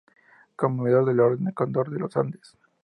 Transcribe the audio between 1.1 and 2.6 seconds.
la Orden del Cóndor de los Andes.